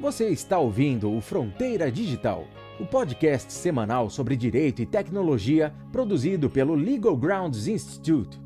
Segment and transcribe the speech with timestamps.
[0.00, 2.48] Você está ouvindo o Fronteira Digital,
[2.80, 8.40] o podcast semanal sobre direito e tecnologia produzido pelo Legal Grounds Institute.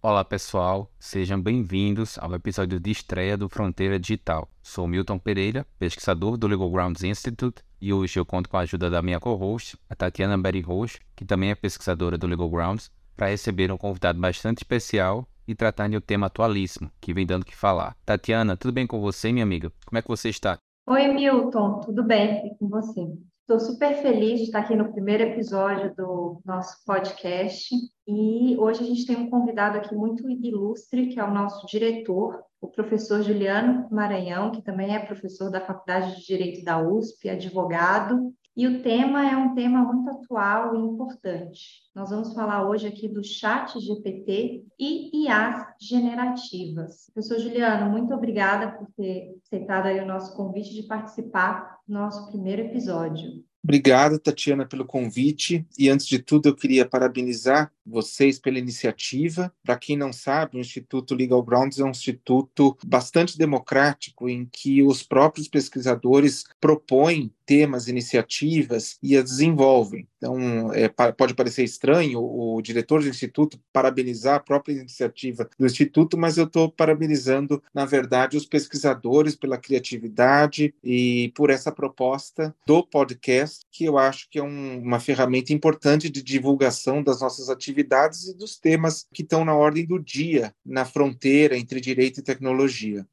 [0.00, 4.50] Olá pessoal, sejam bem-vindos ao episódio de estreia do Fronteira Digital.
[4.62, 8.88] Sou Milton Pereira, pesquisador do Legal Grounds Institute, e hoje eu conto com a ajuda
[8.88, 13.28] da minha co-host, a Tatiana Berry Roche, que também é pesquisadora do Legal Grounds, para
[13.28, 17.46] receber um convidado bastante especial e tratar de um tema atualíssimo, que vem dando o
[17.46, 17.96] que falar.
[18.04, 19.72] Tatiana, tudo bem com você, minha amiga?
[19.86, 20.58] Como é que você está?
[20.86, 22.46] Oi, Milton, tudo bem?
[22.46, 23.00] E com você?
[23.42, 27.74] Estou super feliz de estar aqui no primeiro episódio do nosso podcast
[28.06, 32.40] e hoje a gente tem um convidado aqui muito ilustre, que é o nosso diretor,
[32.60, 38.32] o professor Juliano Maranhão, que também é professor da Faculdade de Direito da USP, advogado
[38.56, 41.82] e o tema é um tema muito atual e importante.
[41.94, 47.10] Nós vamos falar hoje aqui do chat GPT e IAs generativas.
[47.14, 52.30] Professor Juliano, muito obrigada por ter aceitado aí o nosso convite de participar do nosso
[52.30, 53.42] primeiro episódio.
[53.64, 55.64] Obrigado, Tatiana, pelo convite.
[55.78, 59.54] E antes de tudo, eu queria parabenizar vocês pela iniciativa.
[59.62, 64.82] Para quem não sabe, o Instituto Legal Grounds é um instituto bastante democrático em que
[64.82, 70.06] os próprios pesquisadores propõem temas, iniciativas e as desenvolvem.
[70.16, 76.16] Então, é, pode parecer estranho o diretor do Instituto parabenizar a própria iniciativa do Instituto,
[76.16, 82.86] mas eu estou parabenizando, na verdade, os pesquisadores pela criatividade e por essa proposta do
[82.86, 88.28] podcast, que eu acho que é um, uma ferramenta importante de divulgação das nossas atividades
[88.28, 93.06] e dos temas que estão na ordem do dia, na fronteira entre direito e tecnologia.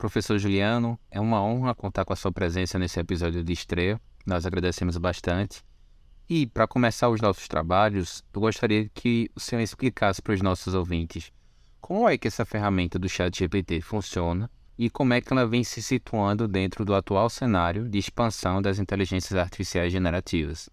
[0.00, 4.00] Professor Juliano, é uma honra contar com a sua presença nesse episódio de estreia.
[4.24, 5.62] Nós agradecemos bastante.
[6.26, 10.72] E, para começar os nossos trabalhos, eu gostaria que o senhor explicasse para os nossos
[10.72, 11.30] ouvintes
[11.82, 15.62] como é que essa ferramenta do Chat GPT funciona e como é que ela vem
[15.62, 20.70] se situando dentro do atual cenário de expansão das inteligências artificiais generativas.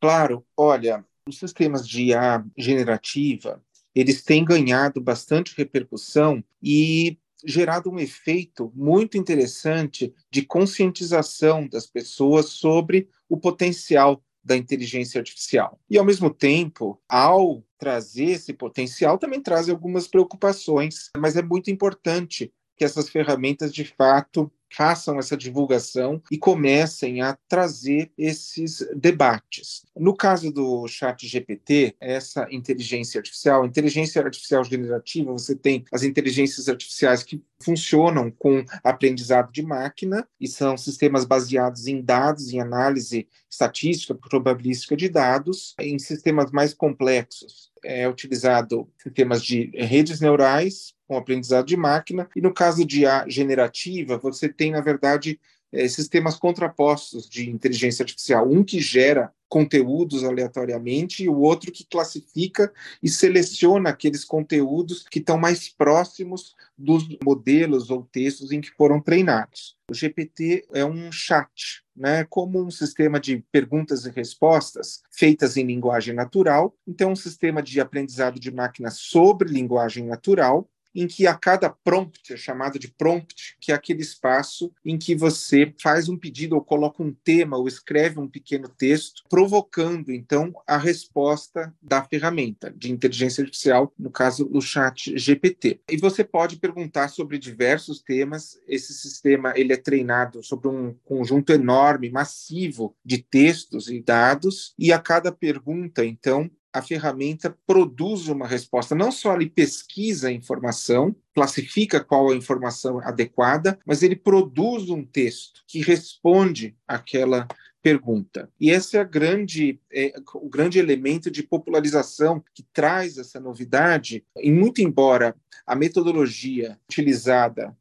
[0.00, 3.62] Claro, olha, os sistemas de IA generativa,
[3.94, 12.46] eles têm ganhado bastante repercussão e gerado um efeito muito interessante de conscientização das pessoas
[12.46, 15.78] sobre o potencial da inteligência artificial.
[15.90, 21.70] E, ao mesmo tempo, ao trazer esse potencial, também traz algumas preocupações, mas é muito
[21.70, 29.84] importante que essas ferramentas, de fato, façam essa divulgação e comecem a trazer esses debates.
[29.96, 36.68] No caso do chat GPT, essa inteligência artificial, inteligência artificial generativa, você tem as inteligências
[36.68, 43.26] artificiais que funcionam com aprendizado de máquina e são sistemas baseados em dados, em análise
[43.50, 47.70] estatística, probabilística de dados, em sistemas mais complexos.
[47.84, 53.24] É utilizado sistemas de redes neurais com aprendizado de máquina, e no caso de IA
[53.26, 55.40] generativa, você tem, na verdade,
[55.72, 61.84] é, sistemas contrapostos de inteligência artificial, um que gera conteúdos aleatoriamente e o outro que
[61.84, 62.70] classifica
[63.02, 69.00] e seleciona aqueles conteúdos que estão mais próximos dos modelos ou textos em que foram
[69.00, 69.76] treinados.
[69.90, 75.64] O GPT é um chat, né, como um sistema de perguntas e respostas feitas em
[75.64, 80.68] linguagem natural, então um sistema de aprendizado de máquina sobre linguagem natural,
[80.98, 85.14] em que a cada prompt, é chamado de prompt, que é aquele espaço em que
[85.14, 90.52] você faz um pedido ou coloca um tema ou escreve um pequeno texto, provocando então
[90.66, 95.80] a resposta da ferramenta de inteligência artificial, no caso o chat GPT.
[95.88, 98.58] E você pode perguntar sobre diversos temas.
[98.66, 104.92] Esse sistema ele é treinado sobre um conjunto enorme, massivo de textos e dados, e
[104.92, 108.94] a cada pergunta, então, a ferramenta produz uma resposta.
[108.94, 115.04] Não só ele pesquisa a informação, classifica qual a informação adequada, mas ele produz um
[115.04, 117.46] texto que responde àquela
[117.82, 118.50] pergunta.
[118.60, 124.50] E esse é, grande, é, o grande elemento de popularização que traz essa novidade, e
[124.50, 125.34] muito embora
[125.66, 127.76] a metodologia utilizada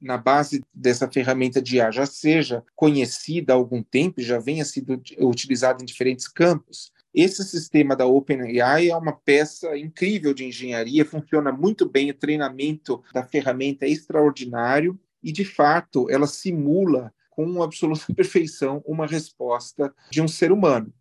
[0.00, 5.00] na base dessa ferramenta de IA já seja conhecida há algum tempo, já venha sido
[5.20, 11.52] utilizada em diferentes campos, esse sistema da OpenAI é uma peça incrível de engenharia, funciona
[11.52, 18.06] muito bem, o treinamento da ferramenta é extraordinário e, de fato, ela simula com absoluta
[18.14, 20.92] perfeição uma resposta de um ser humano.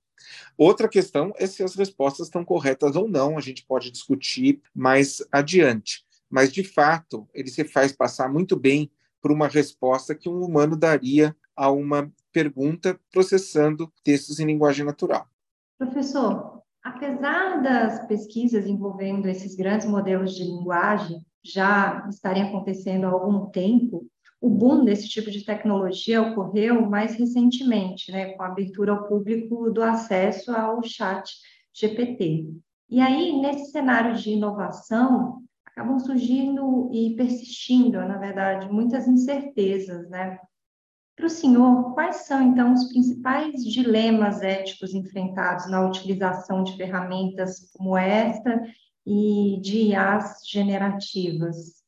[0.58, 5.24] Outra questão é se as respostas estão corretas ou não, a gente pode discutir mais
[5.32, 6.06] adiante.
[6.30, 8.92] Mas, de fato, ele se faz passar muito bem
[9.22, 15.31] por uma resposta que um humano daria a uma pergunta processando textos em linguagem natural.
[15.82, 23.48] Professor, apesar das pesquisas envolvendo esses grandes modelos de linguagem já estarem acontecendo há algum
[23.48, 24.06] tempo,
[24.40, 29.72] o boom desse tipo de tecnologia ocorreu mais recentemente, né, com a abertura ao público
[29.72, 31.28] do acesso ao chat
[31.74, 32.48] GPT.
[32.88, 40.38] E aí, nesse cenário de inovação, acabam surgindo e persistindo, na verdade, muitas incertezas, né?
[41.22, 47.70] Para o senhor, quais são, então, os principais dilemas éticos enfrentados na utilização de ferramentas
[47.74, 48.60] como esta
[49.06, 51.84] e de IAs generativas?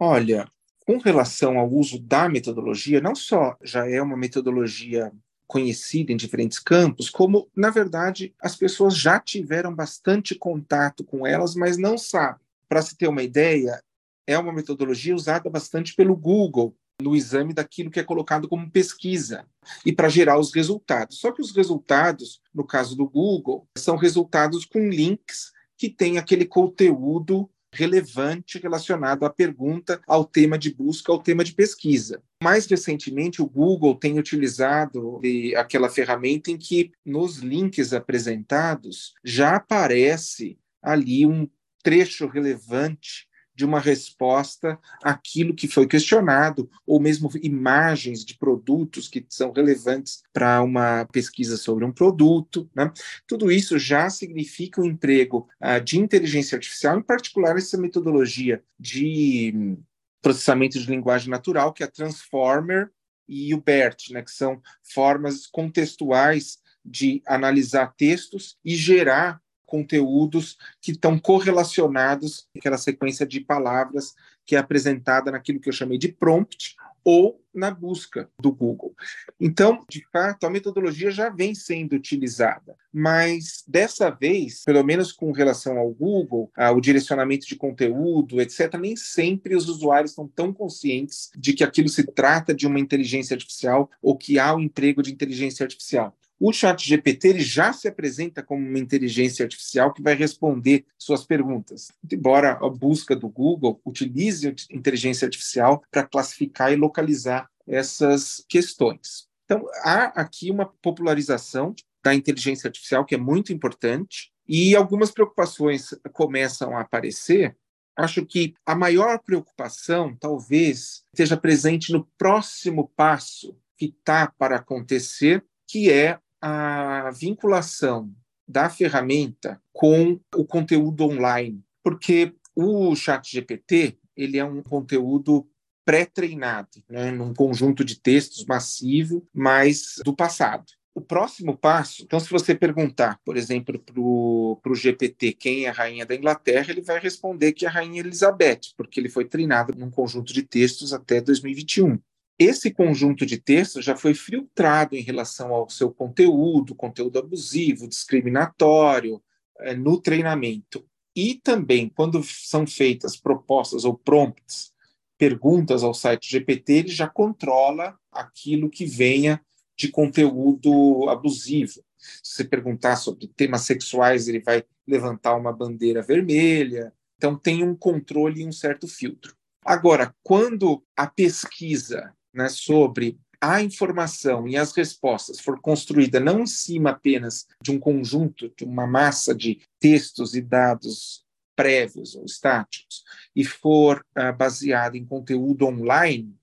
[0.00, 0.48] Olha,
[0.84, 5.12] com relação ao uso da metodologia, não só já é uma metodologia
[5.46, 11.54] conhecida em diferentes campos, como, na verdade, as pessoas já tiveram bastante contato com elas,
[11.54, 12.44] mas não sabem.
[12.68, 13.80] Para se ter uma ideia,
[14.26, 19.46] é uma metodologia usada bastante pelo Google no exame daquilo que é colocado como pesquisa
[19.84, 21.18] e para gerar os resultados.
[21.18, 26.44] Só que os resultados, no caso do Google, são resultados com links que têm aquele
[26.44, 32.22] conteúdo relevante relacionado à pergunta, ao tema de busca, ao tema de pesquisa.
[32.42, 35.20] Mais recentemente, o Google tem utilizado
[35.56, 41.48] aquela ferramenta em que nos links apresentados já aparece ali um
[41.82, 49.24] trecho relevante de uma resposta àquilo que foi questionado, ou mesmo imagens de produtos que
[49.28, 52.68] são relevantes para uma pesquisa sobre um produto.
[52.74, 52.90] Né?
[53.26, 58.62] Tudo isso já significa o um emprego uh, de inteligência artificial, em particular essa metodologia
[58.78, 59.76] de
[60.22, 62.90] processamento de linguagem natural, que é a Transformer
[63.28, 69.40] e o BERT, né, que são formas contextuais de analisar textos e gerar
[69.72, 74.14] conteúdos que estão correlacionados com aquela sequência de palavras
[74.44, 78.94] que é apresentada naquilo que eu chamei de prompt ou na busca do Google.
[79.40, 85.32] Então, de fato, a metodologia já vem sendo utilizada, mas dessa vez, pelo menos com
[85.32, 91.30] relação ao Google, ao direcionamento de conteúdo, etc., nem sempre os usuários estão tão conscientes
[91.34, 95.02] de que aquilo se trata de uma inteligência artificial ou que há o um emprego
[95.02, 96.14] de inteligência artificial.
[96.44, 101.24] O chat GPT ele já se apresenta como uma inteligência artificial que vai responder suas
[101.24, 101.92] perguntas.
[102.12, 109.28] Embora a busca do Google utilize a inteligência artificial para classificar e localizar essas questões.
[109.44, 115.90] Então, há aqui uma popularização da inteligência artificial que é muito importante e algumas preocupações
[116.12, 117.56] começam a aparecer.
[117.96, 125.44] Acho que a maior preocupação talvez esteja presente no próximo passo que está para acontecer,
[125.68, 128.12] que é a vinculação
[128.46, 135.48] da ferramenta com o conteúdo online, porque o Chat GPT ele é um conteúdo
[135.84, 140.64] pré-treinado, né, num conjunto de textos massivo, mas do passado.
[140.94, 145.72] O próximo passo, então, se você perguntar, por exemplo, para o GPT quem é a
[145.72, 149.74] rainha da Inglaterra, ele vai responder que é a rainha Elizabeth, porque ele foi treinado
[149.74, 151.98] num conjunto de textos até 2021.
[152.38, 159.22] Esse conjunto de textos já foi filtrado em relação ao seu conteúdo, conteúdo abusivo, discriminatório,
[159.60, 160.84] é, no treinamento.
[161.14, 164.72] E também, quando são feitas propostas ou prompts,
[165.18, 169.40] perguntas ao site GPT, ele já controla aquilo que venha
[169.76, 171.84] de conteúdo abusivo.
[171.96, 176.92] Se você perguntar sobre temas sexuais, ele vai levantar uma bandeira vermelha.
[177.16, 179.36] Então, tem um controle e um certo filtro.
[179.64, 186.46] Agora, quando a pesquisa né, sobre a informação e as respostas for construída não em
[186.46, 191.24] cima apenas de um conjunto, de uma massa de textos e dados
[191.56, 193.02] prévios ou estáticos,
[193.34, 196.34] e for uh, baseada em conteúdo online,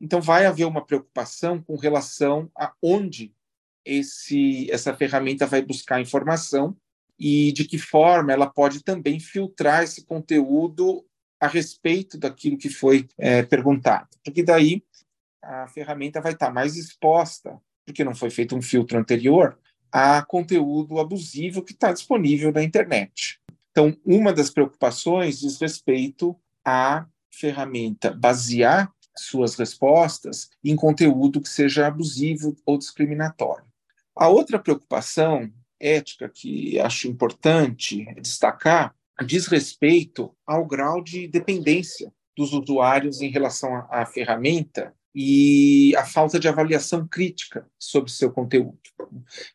[0.00, 3.32] então vai haver uma preocupação com relação a onde
[3.84, 6.76] esse, essa ferramenta vai buscar informação
[7.18, 11.04] e de que forma ela pode também filtrar esse conteúdo
[11.38, 14.08] a respeito daquilo que foi é, perguntado.
[14.24, 14.82] Porque daí
[15.46, 19.58] a ferramenta vai estar mais exposta, porque não foi feito um filtro anterior,
[19.92, 23.38] a conteúdo abusivo que está disponível na internet.
[23.70, 31.86] Então, uma das preocupações diz respeito à ferramenta basear suas respostas em conteúdo que seja
[31.86, 33.64] abusivo ou discriminatório.
[34.16, 42.52] A outra preocupação ética que acho importante destacar diz respeito ao grau de dependência dos
[42.52, 48.78] usuários em relação à, ferramenta e a falta de avaliação crítica sobre seu conteúdo.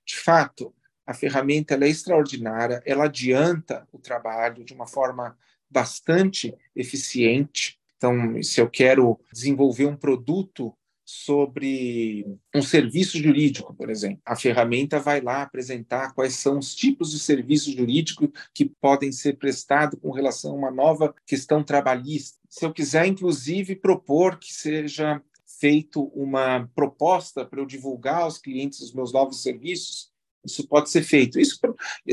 [0.06, 0.74] De fato,
[1.06, 5.38] a ferramenta é extraordinária, ela adianta o trabalho de uma forma
[5.70, 7.80] bastante eficiente.
[7.98, 10.74] Então, se eu quero desenvolver um produto
[11.12, 12.24] sobre
[12.54, 14.22] um serviço jurídico, por exemplo.
[14.24, 19.38] A ferramenta vai lá apresentar quais são os tipos de serviço jurídico que podem ser
[19.40, 22.38] prestados com relação a uma nova questão trabalhista.
[22.48, 25.20] Se eu quiser, inclusive, propor que seja
[25.60, 30.10] feito uma proposta para eu divulgar aos clientes os meus novos serviços,
[30.44, 31.40] isso pode ser feito.
[31.40, 31.60] Isso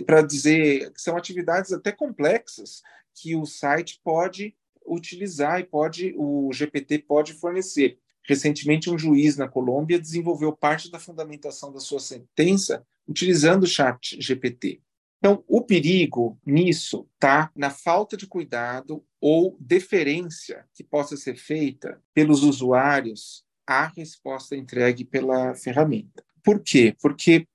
[0.05, 2.83] para dizer que são atividades até complexas
[3.15, 4.55] que o site pode
[4.87, 7.99] utilizar e pode o GPT pode fornecer.
[8.25, 14.21] Recentemente, um juiz na Colômbia desenvolveu parte da fundamentação da sua sentença utilizando o chat
[14.21, 14.83] GPT.
[15.19, 22.01] Então, o perigo nisso está na falta de cuidado ou deferência que possa ser feita
[22.15, 26.25] pelos usuários à resposta entregue pela ferramenta.
[26.45, 26.95] Por quê?
[27.01, 27.47] Porque,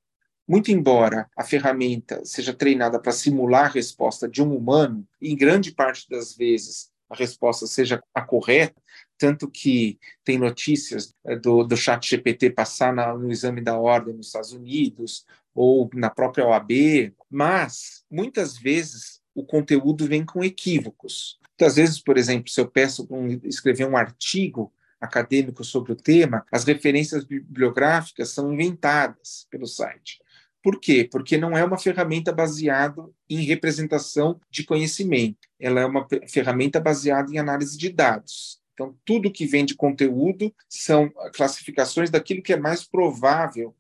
[0.48, 5.72] muito embora a ferramenta seja treinada para simular a resposta de um humano, em grande
[5.72, 8.82] parte das vezes a resposta seja a correta,
[9.18, 14.14] tanto que tem notícias eh, do, do chat GPT passar na, no exame da ordem
[14.14, 21.40] nos Estados Unidos ou na própria OAB, mas muitas vezes o conteúdo vem com equívocos.
[21.58, 25.96] Muitas vezes, por exemplo, se eu peço para um, escrever um artigo acadêmico sobre o
[25.96, 30.20] tema, as referências bibliográficas são inventadas pelo site.
[30.64, 31.08] Por quê?
[31.12, 35.40] Porque não é uma ferramenta baseada em representação de conhecimento.
[35.60, 38.62] Ela é uma ferramenta baseada em análise de dados.
[38.74, 43.76] Então, tudo que vem de conteúdo são classificações daquilo que é mais provável,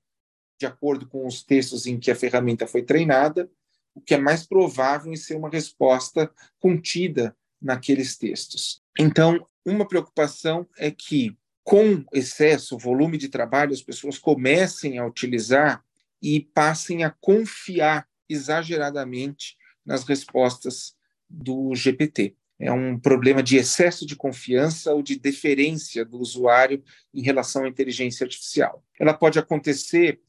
[0.62, 3.50] de acordo com os textos em que a ferramenta foi treinada,
[3.96, 8.80] o que é mais provável em ser uma resposta contida naqueles textos.
[9.00, 15.84] Então, uma preocupação é que, com excesso, volume de trabalho, as pessoas comecem a utilizar
[16.22, 20.94] e passem a confiar exageradamente nas respostas
[21.27, 27.24] do GPT é um problema de excesso de confiança ou de deferência do usuário em
[27.24, 28.86] relação à inteligência artificial.
[29.00, 30.22] Ela pode acontecer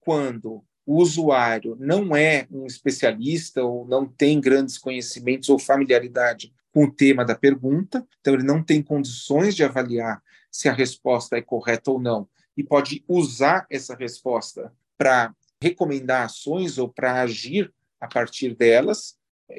[0.00, 6.84] quando o usuário não é um especialista ou não tem grandes conhecimentos ou familiaridade com
[6.84, 11.42] o tema da pergunta, então ele não tem condições de avaliar se a resposta é
[11.42, 18.08] correta ou não e pode usar essa resposta para recomendar ações ou para agir a
[18.08, 19.16] partir delas,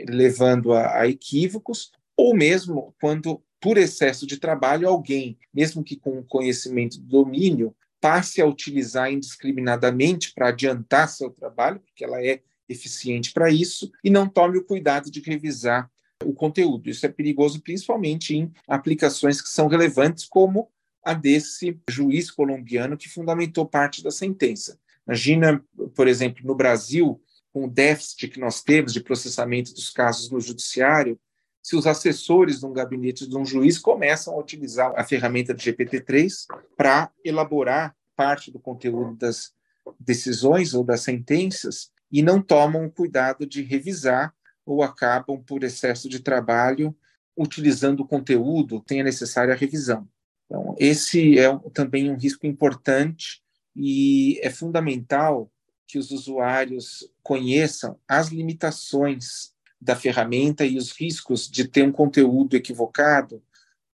[0.07, 6.23] levando a, a equívocos, ou mesmo quando, por excesso de trabalho, alguém, mesmo que com
[6.23, 13.31] conhecimento do domínio, passe a utilizar indiscriminadamente para adiantar seu trabalho, porque ela é eficiente
[13.31, 15.89] para isso, e não tome o cuidado de revisar
[16.25, 16.89] o conteúdo.
[16.89, 20.69] Isso é perigoso principalmente em aplicações que são relevantes, como
[21.03, 24.79] a desse juiz colombiano que fundamentou parte da sentença.
[25.05, 25.63] Imagina,
[25.95, 30.39] por exemplo, no Brasil, com o déficit que nós temos de processamento dos casos no
[30.39, 31.19] judiciário,
[31.61, 35.71] se os assessores de um gabinete de um juiz começam a utilizar a ferramenta de
[35.71, 39.53] GPT-3 para elaborar parte do conteúdo das
[39.99, 44.33] decisões ou das sentenças e não tomam o cuidado de revisar
[44.65, 46.95] ou acabam, por excesso de trabalho,
[47.35, 50.07] utilizando o conteúdo, tem a necessária revisão.
[50.45, 53.41] Então, esse é também um risco importante
[53.75, 55.51] e é fundamental
[55.87, 62.55] que os usuários conheçam as limitações da ferramenta e os riscos de ter um conteúdo
[62.55, 63.41] equivocado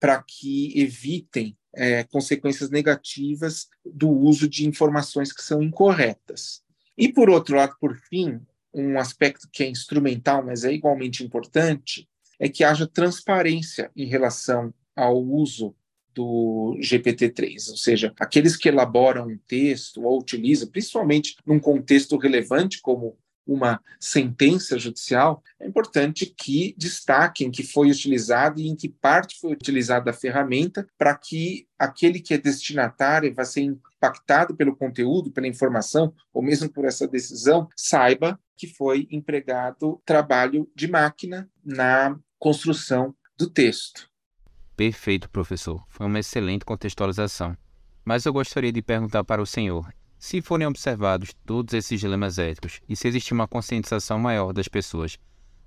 [0.00, 6.62] para que evitem é, consequências negativas do uso de informações que são incorretas.
[6.98, 8.40] E, por outro lado, por fim,
[8.74, 14.72] um aspecto que é instrumental, mas é igualmente importante, é que haja transparência em relação
[14.94, 15.74] ao uso
[16.14, 22.80] do GPT-3, ou seja, aqueles que elaboram um texto ou utilizam, principalmente num contexto relevante
[22.80, 29.38] como uma sentença judicial, é importante que destaquem que foi utilizado e em que parte
[29.40, 35.30] foi utilizada a ferramenta para que aquele que é destinatário vai ser impactado pelo conteúdo,
[35.30, 42.18] pela informação, ou mesmo por essa decisão, saiba que foi empregado trabalho de máquina na
[42.38, 44.08] construção do texto.
[44.76, 45.84] Perfeito, professor.
[45.88, 47.56] Foi uma excelente contextualização.
[48.04, 52.80] Mas eu gostaria de perguntar para o senhor: se forem observados todos esses dilemas éticos
[52.88, 55.18] e se existir uma conscientização maior das pessoas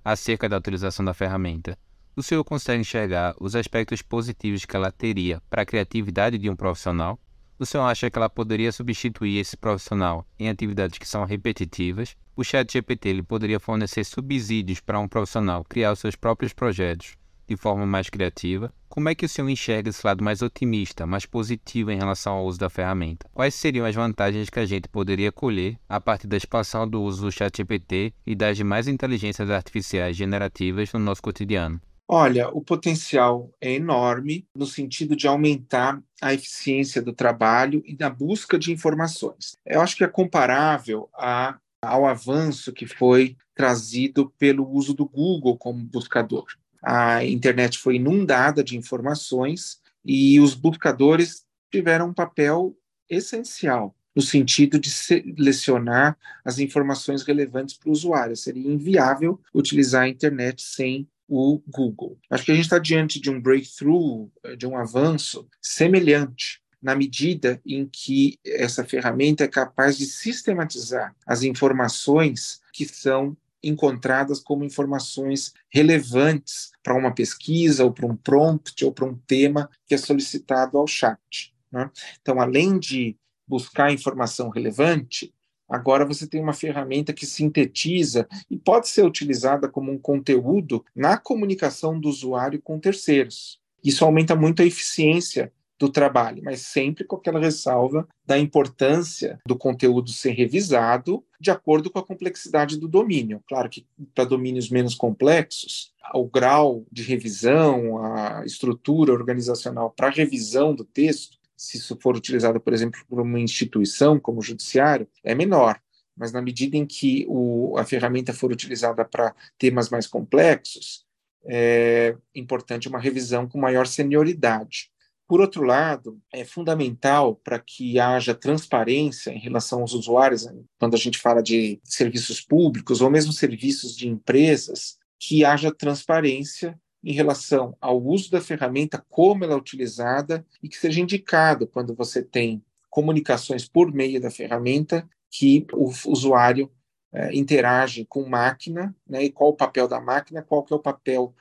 [0.04, 1.78] acerca da utilização da ferramenta,
[2.16, 6.56] o senhor consegue enxergar os aspectos positivos que ela teria para a criatividade de um
[6.56, 7.18] profissional?
[7.58, 12.16] O senhor acha que ela poderia substituir esse profissional em atividades que são repetitivas?
[12.34, 17.19] O chat GPT ele poderia fornecer subsídios para um profissional criar os seus próprios projetos
[17.50, 18.72] de forma mais criativa?
[18.88, 22.46] Como é que o senhor enxerga esse lado mais otimista, mais positivo em relação ao
[22.46, 23.28] uso da ferramenta?
[23.34, 27.22] Quais seriam as vantagens que a gente poderia colher a partir da expansão do uso
[27.22, 31.80] do ChatGPT e das demais inteligências artificiais generativas no nosso cotidiano?
[32.06, 38.10] Olha, o potencial é enorme no sentido de aumentar a eficiência do trabalho e da
[38.10, 39.56] busca de informações.
[39.64, 45.56] Eu acho que é comparável a, ao avanço que foi trazido pelo uso do Google
[45.56, 46.46] como buscador.
[46.82, 52.76] A internet foi inundada de informações e os buscadores tiveram um papel
[53.08, 58.36] essencial no sentido de selecionar as informações relevantes para o usuário.
[58.36, 62.18] Seria inviável utilizar a internet sem o Google.
[62.28, 66.96] Acho que a gente está diante de um breakthrough, eh, de um avanço semelhante na
[66.96, 74.64] medida em que essa ferramenta é capaz de sistematizar as informações que são encontradas como
[74.64, 79.98] informações relevantes para uma pesquisa, ou para um prompt, ou para um tema que é
[79.98, 81.54] solicitado ao chat.
[81.70, 81.90] Né?
[82.20, 85.32] Então, além de buscar informação relevante,
[85.70, 91.16] Agora você tem uma ferramenta que sintetiza e pode ser utilizada como um conteúdo na
[91.16, 93.60] comunicação do usuário com terceiros.
[93.82, 99.56] Isso aumenta muito a eficiência do trabalho, mas sempre com aquela ressalva da importância do
[99.56, 103.42] conteúdo ser revisado de acordo com a complexidade do domínio.
[103.48, 110.74] Claro que para domínios menos complexos, o grau de revisão, a estrutura organizacional para revisão
[110.74, 115.34] do texto se isso for utilizado, por exemplo, por uma instituição como o judiciário, é
[115.34, 115.78] menor.
[116.16, 121.04] Mas na medida em que o, a ferramenta for utilizada para temas mais complexos,
[121.44, 124.89] é importante uma revisão com maior senioridade.
[125.30, 130.44] Por outro lado, é fundamental para que haja transparência em relação aos usuários,
[130.76, 136.76] quando a gente fala de serviços públicos ou mesmo serviços de empresas, que haja transparência
[137.04, 141.94] em relação ao uso da ferramenta, como ela é utilizada e que seja indicado quando
[141.94, 142.60] você tem
[142.90, 146.68] comunicações por meio da ferramenta que o usuário
[147.12, 150.80] é, interage com máquina, né, e qual o papel da máquina, qual que é o
[150.80, 151.32] papel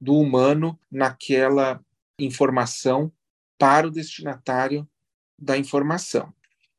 [0.00, 1.80] do humano naquela
[2.18, 3.12] informação
[3.58, 4.88] para o destinatário
[5.38, 6.32] da informação.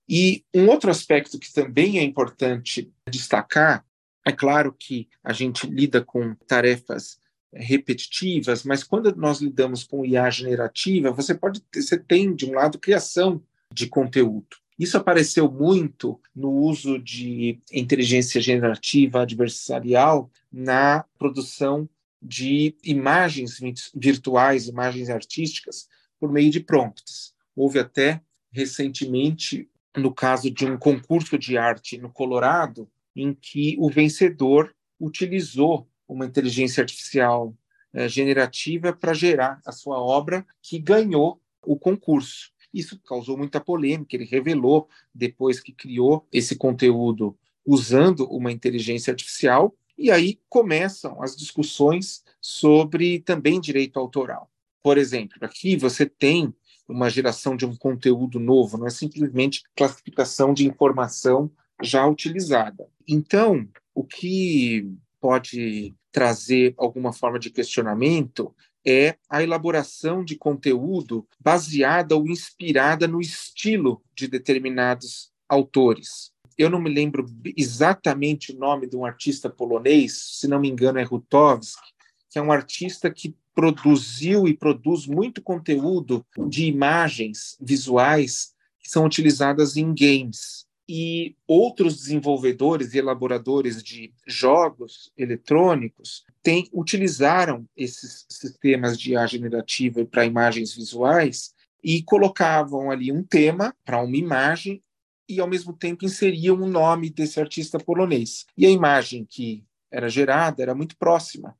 [0.09, 3.85] E um outro aspecto que também é importante destacar,
[4.25, 7.19] é claro que a gente lida com tarefas
[7.53, 12.53] repetitivas, mas quando nós lidamos com IA generativa, você pode ter, você tem de um
[12.53, 13.41] lado criação
[13.73, 14.57] de conteúdo.
[14.77, 21.89] Isso apareceu muito no uso de inteligência generativa adversarial na produção
[22.21, 23.59] de imagens
[23.95, 25.87] virtuais, imagens artísticas,
[26.19, 27.33] por meio de prompts.
[27.55, 33.89] Houve até recentemente, no caso de um concurso de arte no Colorado, em que o
[33.89, 37.53] vencedor utilizou uma inteligência artificial
[37.93, 42.51] é, generativa para gerar a sua obra que ganhou o concurso.
[42.73, 44.15] Isso causou muita polêmica.
[44.15, 51.35] Ele revelou, depois que criou esse conteúdo usando uma inteligência artificial, e aí começam as
[51.35, 54.49] discussões sobre também direito autoral.
[54.87, 56.55] Por exemplo, aqui você tem
[56.87, 61.51] uma geração de um conteúdo novo, não é simplesmente classificação de informação
[61.83, 62.87] já utilizada.
[63.05, 68.55] Então, o que pode trazer alguma forma de questionamento
[68.87, 76.31] é a elaboração de conteúdo baseada ou inspirada no estilo de determinados autores.
[76.57, 77.25] Eu não me lembro
[77.57, 81.96] exatamente o nome de um artista polonês, se não me engano é Rutowski,
[82.29, 89.05] que é um artista que produziu e produz muito conteúdo de imagens visuais que são
[89.05, 96.23] utilizadas em games e outros desenvolvedores e elaboradores de jogos eletrônicos
[96.71, 104.01] utilizaram esses sistemas de IA generativa para imagens visuais e colocavam ali um tema para
[104.01, 104.81] uma imagem
[105.27, 108.45] e, ao mesmo tempo, inseriam o nome desse artista polonês.
[108.57, 111.53] E a imagem que era gerada era muito próxima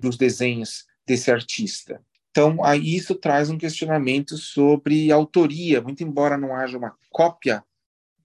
[0.00, 2.00] dos desenhos desse artista.
[2.30, 7.64] Então, aí isso traz um questionamento sobre autoria, muito embora não haja uma cópia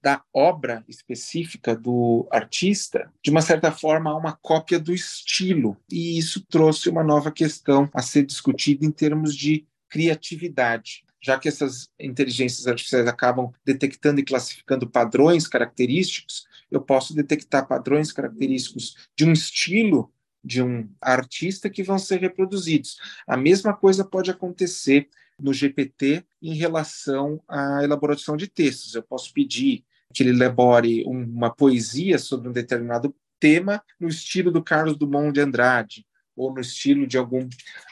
[0.02, 5.78] da obra específica do artista, de uma certa forma, há uma cópia do estilo.
[5.90, 11.06] E isso trouxe uma nova questão a ser discutida em termos de criatividade.
[11.24, 18.12] Já que essas inteligências artificiais acabam detectando e classificando padrões característicos, eu posso detectar padrões
[18.12, 20.12] característicos de um estilo
[20.44, 22.98] de um artista que vão ser reproduzidos.
[23.28, 25.08] A mesma coisa pode acontecer
[25.40, 28.96] no GPT em relação à elaboração de textos.
[28.96, 34.64] Eu posso pedir que ele elabore uma poesia sobre um determinado tema no estilo do
[34.64, 37.48] Carlos Dumont de Andrade ou no estilo de algum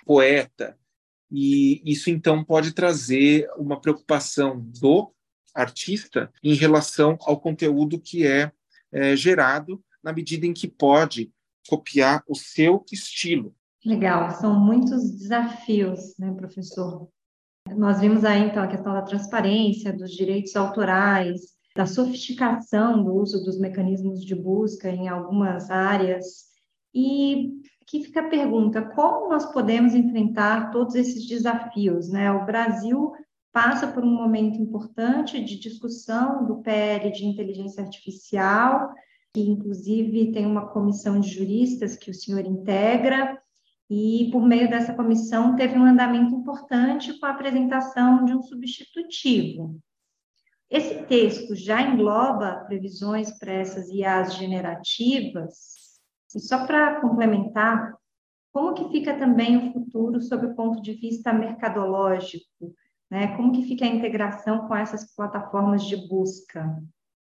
[0.05, 0.77] poeta.
[1.31, 5.11] E isso então pode trazer uma preocupação do
[5.53, 8.51] artista em relação ao conteúdo que é,
[8.91, 11.31] é gerado, na medida em que pode
[11.69, 13.53] copiar o seu estilo.
[13.85, 17.07] Legal, são muitos desafios, né, professor?
[17.77, 21.41] Nós vimos aí, então, a questão da transparência, dos direitos autorais,
[21.75, 26.49] da sofisticação do uso dos mecanismos de busca em algumas áreas.
[26.91, 27.51] E
[27.85, 32.09] que fica a pergunta: como nós podemos enfrentar todos esses desafios?
[32.09, 32.31] Né?
[32.31, 33.13] O Brasil
[33.53, 38.91] passa por um momento importante de discussão do PL de inteligência artificial,
[39.33, 43.39] que inclusive tem uma comissão de juristas que o senhor integra,
[43.89, 49.79] e por meio dessa comissão teve um andamento importante com a apresentação de um substitutivo.
[50.69, 55.99] Esse texto já engloba previsões para essas IAs generativas?
[56.35, 57.95] E só para complementar,
[58.51, 62.75] como que fica também o futuro sob o ponto de vista mercadológico?
[63.09, 63.35] Né?
[63.35, 66.79] Como que fica a integração com essas plataformas de busca?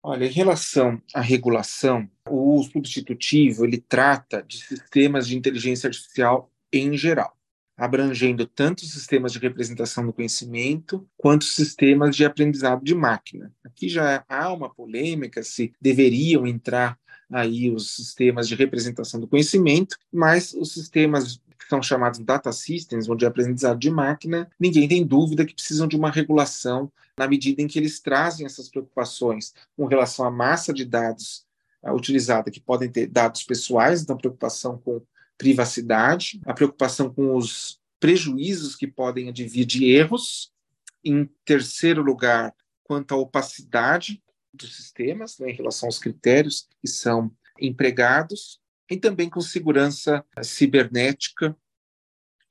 [0.06, 6.94] Olha, em relação à regulação, o substitutivo ele trata de sistemas de inteligência artificial em
[6.94, 7.34] geral,
[7.74, 13.50] abrangendo tanto sistemas de representação do conhecimento quanto sistemas de aprendizado de máquina.
[13.64, 16.98] Aqui já há uma polêmica se deveriam entrar
[17.32, 23.08] aí os sistemas de representação do conhecimento, mas os sistemas que são chamados data systems,
[23.08, 27.62] onde é aprendizado de máquina, ninguém tem dúvida que precisam de uma regulação na medida
[27.62, 31.46] em que eles trazem essas preocupações com relação à massa de dados
[31.82, 35.00] uh, utilizada, que podem ter dados pessoais, então preocupação com
[35.38, 40.52] privacidade, a preocupação com os prejuízos que podem advir de erros.
[41.02, 44.22] Em terceiro lugar, quanto à opacidade
[44.52, 51.56] dos sistemas, né, em relação aos critérios que são empregados, e também com segurança cibernética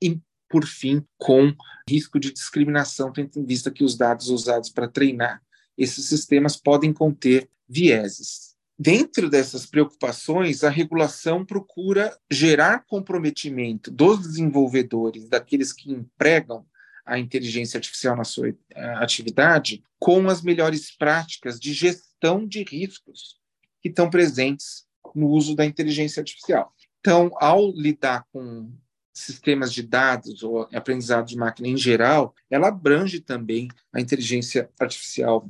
[0.02, 1.54] e, por fim, com
[1.88, 5.42] risco de discriminação, tendo em vista que os dados usados para treinar
[5.76, 8.54] esses sistemas podem conter vieses.
[8.78, 16.66] Dentro dessas preocupações, a regulação procura gerar comprometimento dos desenvolvedores, daqueles que empregam
[17.06, 18.54] a inteligência artificial na sua
[18.96, 23.38] atividade, com as melhores práticas de gestão de riscos
[23.80, 24.83] que estão presentes
[25.14, 26.74] no uso da inteligência artificial.
[27.00, 28.72] Então, ao lidar com
[29.12, 35.48] sistemas de dados ou aprendizado de máquina em geral, ela abrange também a inteligência artificial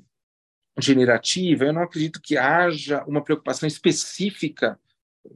[0.79, 1.65] generativa.
[1.65, 4.79] Eu não acredito que haja uma preocupação específica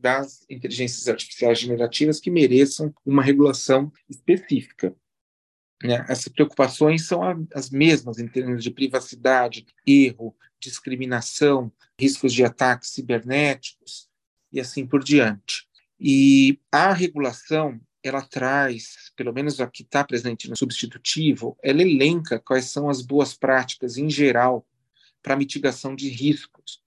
[0.00, 4.94] das inteligências artificiais generativas que mereçam uma regulação específica.
[5.82, 6.04] Né?
[6.08, 7.22] Essas preocupações são
[7.54, 14.07] as mesmas em termos de privacidade, erro, discriminação, riscos de ataques cibernéticos,
[14.52, 15.66] e assim por diante.
[16.00, 22.38] E a regulação, ela traz, pelo menos a que está presente no substitutivo, ela elenca
[22.38, 24.66] quais são as boas práticas em geral
[25.22, 26.80] para mitigação de riscos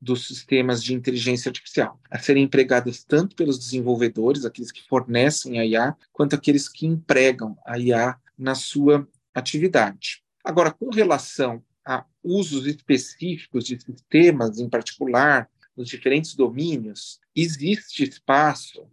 [0.00, 5.66] dos sistemas de inteligência artificial, a serem empregadas tanto pelos desenvolvedores, aqueles que fornecem a
[5.66, 10.22] IA, quanto aqueles que empregam a IA na sua atividade.
[10.44, 18.90] Agora, com relação a usos específicos de sistemas, em particular, nos diferentes domínios, existe espaço,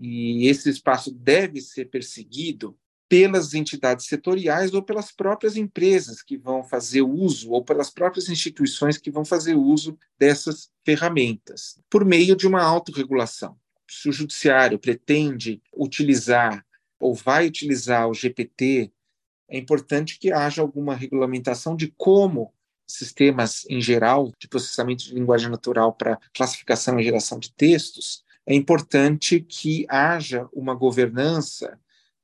[0.00, 6.62] e esse espaço deve ser perseguido pelas entidades setoriais ou pelas próprias empresas que vão
[6.62, 12.46] fazer uso, ou pelas próprias instituições que vão fazer uso dessas ferramentas, por meio de
[12.46, 13.58] uma autorregulação.
[13.90, 16.64] Se o judiciário pretende utilizar
[17.00, 18.92] ou vai utilizar o GPT,
[19.48, 22.54] é importante que haja alguma regulamentação de como
[22.92, 28.54] sistemas em geral de processamento de linguagem natural para classificação e geração de textos, é
[28.54, 31.78] importante que haja uma governança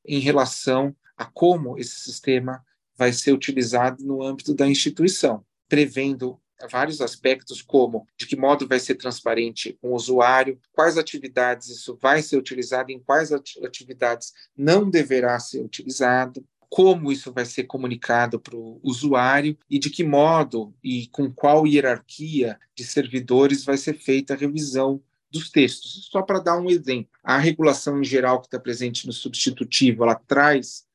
[0.04, 2.64] em relação a como esse sistema
[2.96, 8.80] vai ser utilizado no âmbito da instituição, prevendo vários aspectos como de que modo vai
[8.80, 14.88] ser transparente com o usuário, quais atividades isso vai ser utilizado, em quais atividades não
[14.88, 20.74] deverá ser utilizado, como isso vai ser comunicado para o usuário e de que modo
[20.82, 26.08] e com qual hierarquia de servidores vai ser feita a revisão dos textos.
[26.10, 30.14] Só para dar um exemplo, a regulação em geral que está presente no substitutivo, ela
[30.14, 30.86] traz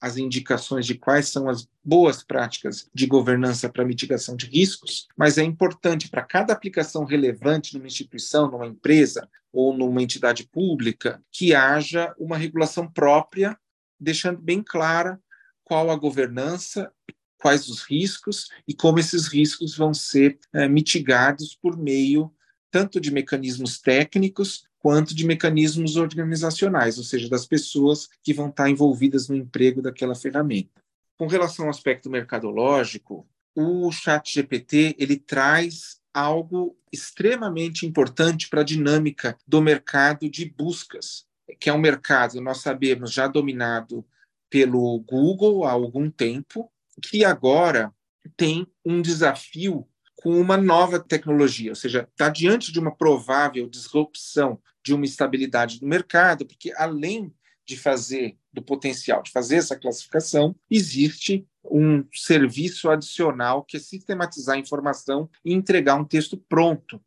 [0.00, 5.36] as indicações de quais são as boas práticas de governança para mitigação de riscos, mas
[5.36, 11.54] é importante para cada aplicação relevante numa instituição, numa empresa ou numa entidade pública, que
[11.54, 13.58] haja uma regulação própria
[14.00, 15.20] deixando bem clara
[15.62, 16.92] qual a governança,
[17.38, 22.32] quais os riscos e como esses riscos vão ser é, mitigados por meio
[22.70, 28.70] tanto de mecanismos técnicos quanto de mecanismos organizacionais, ou seja, das pessoas que vão estar
[28.70, 30.82] envolvidas no emprego daquela ferramenta.
[31.18, 38.64] Com relação ao aspecto mercadológico, o Chat GPT ele traz algo extremamente importante para a
[38.64, 41.26] dinâmica do mercado de buscas
[41.58, 44.04] que é um mercado, nós sabemos, já dominado
[44.48, 46.70] pelo Google há algum tempo,
[47.02, 47.92] que agora
[48.36, 49.86] tem um desafio
[50.16, 55.80] com uma nova tecnologia, ou seja, está diante de uma provável disrupção de uma estabilidade
[55.80, 57.32] do mercado, porque além
[57.64, 64.56] de fazer do potencial de fazer essa classificação, existe um serviço adicional que é sistematizar
[64.56, 67.00] a informação e entregar um texto pronto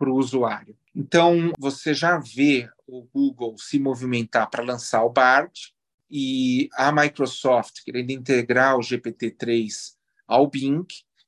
[0.00, 0.74] para o usuário.
[0.96, 5.74] Então, você já vê o Google se movimentar para lançar o BART
[6.10, 9.94] e a Microsoft querendo integrar o GPT-3
[10.26, 10.86] ao Bing,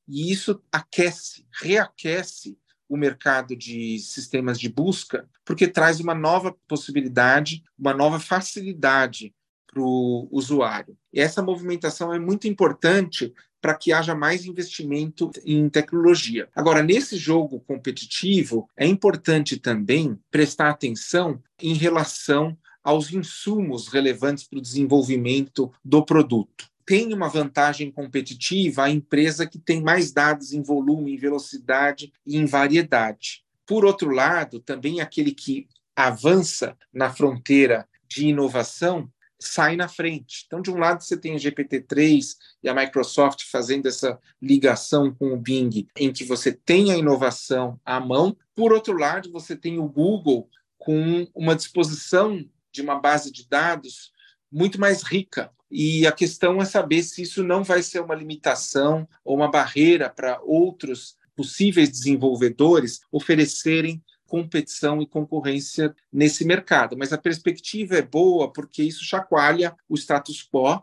[0.09, 2.59] e isso aquece, reaquece
[2.89, 9.35] o mercado de sistemas de busca, porque traz uma nova possibilidade, uma nova facilidade
[9.67, 10.97] para o usuário.
[11.13, 16.49] E essa movimentação é muito importante para que haja mais investimento em tecnologia.
[16.55, 24.59] Agora, nesse jogo competitivo, é importante também prestar atenção em relação aos insumos relevantes para
[24.59, 26.69] o desenvolvimento do produto.
[26.85, 32.37] Tem uma vantagem competitiva a empresa que tem mais dados em volume, em velocidade e
[32.37, 33.45] em variedade.
[33.65, 39.09] Por outro lado, também aquele que avança na fronteira de inovação
[39.43, 40.45] sai na frente.
[40.47, 45.33] Então, de um lado, você tem a GPT-3 e a Microsoft fazendo essa ligação com
[45.33, 48.37] o Bing, em que você tem a inovação à mão.
[48.55, 54.13] Por outro lado, você tem o Google com uma disposição de uma base de dados
[54.51, 55.51] muito mais rica.
[55.71, 60.11] E a questão é saber se isso não vai ser uma limitação ou uma barreira
[60.11, 64.03] para outros possíveis desenvolvedores oferecerem
[64.33, 66.97] competição e concorrência nesse mercado.
[66.97, 70.81] Mas a perspectiva é boa porque isso chacoalha o status quo,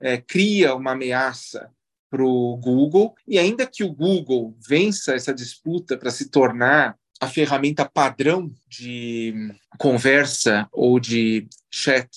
[0.00, 1.70] é, cria uma ameaça
[2.08, 7.28] para o Google, e ainda que o Google vença essa disputa para se tornar a
[7.28, 9.34] ferramenta padrão de
[9.78, 12.08] conversa ou de chat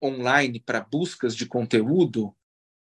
[0.00, 2.32] online para buscas de conteúdo,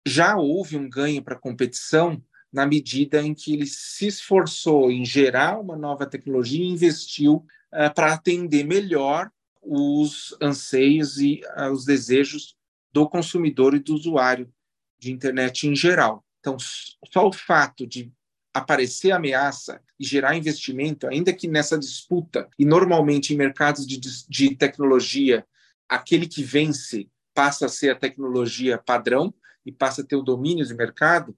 [0.07, 5.05] já houve um ganho para a competição na medida em que ele se esforçou em
[5.05, 9.31] gerar uma nova tecnologia e investiu uh, para atender melhor
[9.63, 12.57] os anseios e uh, os desejos
[12.93, 14.53] do consumidor e do usuário
[14.99, 16.25] de internet em geral.
[16.41, 18.13] Então, só o fato de
[18.53, 24.57] aparecer ameaça e gerar investimento, ainda que nessa disputa, e normalmente em mercados de, de
[24.57, 25.47] tecnologia,
[25.89, 29.33] aquele que vence passa a ser a tecnologia padrão
[29.65, 31.37] e passa a ter o domínio de mercado,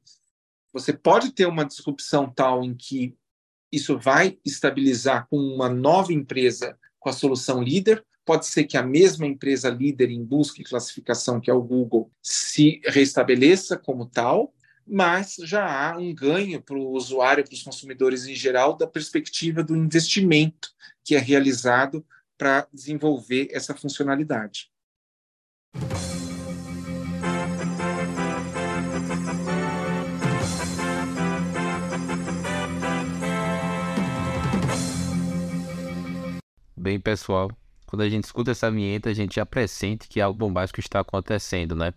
[0.73, 3.15] você pode ter uma disrupção tal em que
[3.71, 8.05] isso vai estabilizar com uma nova empresa com a solução líder.
[8.25, 12.11] Pode ser que a mesma empresa líder em busca e classificação, que é o Google,
[12.23, 14.55] se restabeleça como tal,
[14.87, 19.63] mas já há um ganho para o usuário, para os consumidores em geral, da perspectiva
[19.63, 20.71] do investimento
[21.05, 22.05] que é realizado
[22.39, 24.71] para desenvolver essa funcionalidade.
[36.83, 37.49] Bem, pessoal,
[37.87, 41.77] quando a gente escuta essa vinheta, a gente já pressente que algo bombástico está acontecendo,
[41.77, 41.95] né?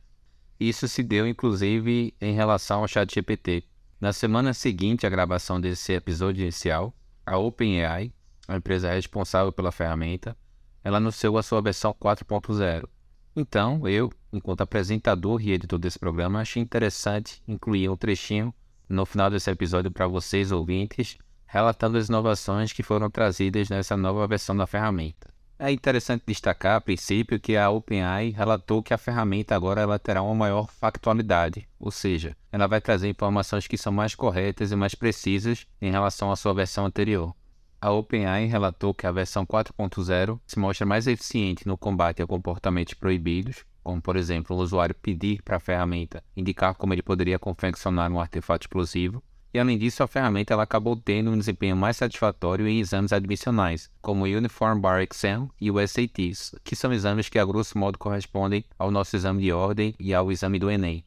[0.59, 3.63] Isso se deu, inclusive, em relação ao chat GPT.
[3.99, 6.93] Na semana seguinte à gravação desse episódio inicial,
[7.25, 8.13] a OpenAI,
[8.47, 10.37] a empresa responsável pela ferramenta,
[10.83, 12.87] ela anunciou a sua versão 4.0.
[13.35, 18.53] Então, eu, enquanto apresentador e editor desse programa, achei interessante incluir um trechinho
[18.87, 21.17] no final desse episódio para vocês ouvintes
[21.55, 25.33] relatando as inovações que foram trazidas nessa nova versão da ferramenta.
[25.57, 30.21] É interessante destacar, a princípio, que a OpenAI relatou que a ferramenta agora ela terá
[30.21, 34.95] uma maior factualidade, ou seja, ela vai trazer informações que são mais corretas e mais
[34.95, 37.33] precisas em relação à sua versão anterior.
[37.79, 42.95] A OpenAI relatou que a versão 4.0 se mostra mais eficiente no combate a comportamentos
[42.95, 48.11] proibidos, como por exemplo o usuário pedir para a ferramenta indicar como ele poderia confeccionar
[48.11, 49.23] um artefato explosivo,
[49.55, 53.89] e além disso, a ferramenta ela acabou tendo um desempenho mais satisfatório em exames admissionais,
[54.01, 57.97] como o Uniform Bar Exam e o SATs, que são exames que a grosso modo
[57.97, 61.05] correspondem ao nosso exame de ordem e ao exame do Enem.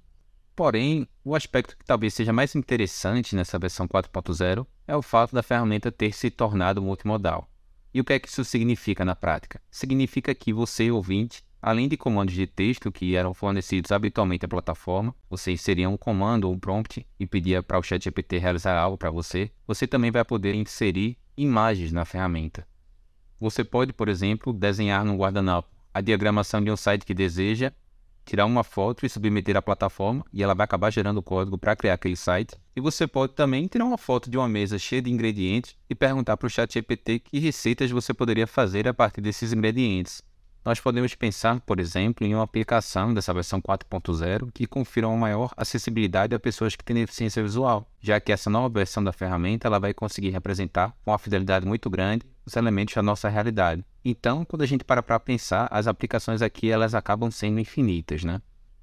[0.57, 5.43] Porém, o aspecto que talvez seja mais interessante nessa versão 4.0 é o fato da
[5.43, 7.47] ferramenta ter se tornado multimodal.
[7.93, 9.61] E o que é que isso significa na prática?
[9.71, 15.15] Significa que você, ouvinte, Além de comandos de texto que eram fornecidos habitualmente à plataforma,
[15.29, 19.11] você inseria um comando ou um prompt e pedia para o ChatGPT realizar algo para
[19.11, 22.67] você, você também vai poder inserir imagens na ferramenta.
[23.41, 27.73] Você pode, por exemplo, desenhar no guardanapo a diagramação de um site que deseja,
[28.25, 31.75] tirar uma foto e submeter à plataforma, e ela vai acabar gerando o código para
[31.75, 32.57] criar aquele site.
[32.77, 36.37] E você pode também tirar uma foto de uma mesa cheia de ingredientes e perguntar
[36.37, 40.23] para o ChatGPT que receitas você poderia fazer a partir desses ingredientes.
[40.69, 45.51] Nós podemos pensar, por exemplo, em uma aplicação dessa versão 4.0 que confira uma maior
[45.57, 49.79] acessibilidade a pessoas que têm deficiência visual, já que essa nova versão da ferramenta ela
[49.79, 53.83] vai conseguir representar com uma fidelidade muito grande os elementos da nossa realidade.
[54.05, 58.43] Então, quando a gente para para pensar, as aplicações aqui elas acabam sendo infinitas, né?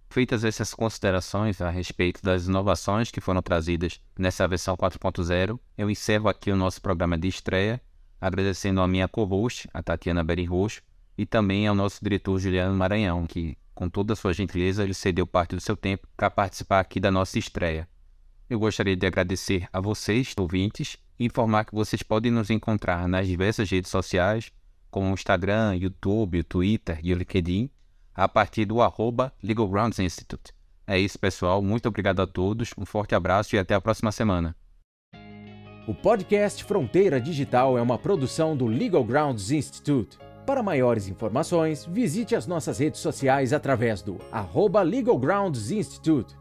[0.10, 6.30] Feitas essas considerações a respeito das inovações que foram trazidas nessa versão 4.0, eu encerro
[6.30, 7.80] aqui o nosso programa de estreia,
[8.20, 10.82] agradecendo a minha co-host, a Tatiana Beri Roxo,
[11.18, 15.26] e também ao nosso diretor Juliano Maranhão, que, com toda a sua gentileza, ele cedeu
[15.26, 17.88] parte do seu tempo para participar aqui da nossa estreia.
[18.50, 23.28] Eu gostaria de agradecer a vocês, ouvintes, e informar que vocês podem nos encontrar nas
[23.28, 24.52] diversas redes sociais,
[24.92, 27.70] como o Instagram, YouTube, Twitter e o LinkedIn,
[28.14, 30.54] a partir do arroba Legal Grounds Institute.
[30.88, 31.62] É isso, pessoal.
[31.62, 34.56] Muito obrigado a todos, um forte abraço e até a próxima semana.
[35.88, 40.18] O podcast Fronteira Digital é uma produção do Legal Grounds Institute.
[40.46, 46.36] Para maiores informações, visite as nossas redes sociais através do arroba Legal Grounds Institute